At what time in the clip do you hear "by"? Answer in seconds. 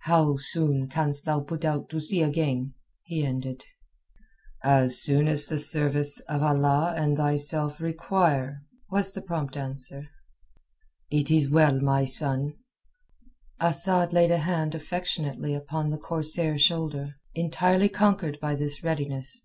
18.40-18.56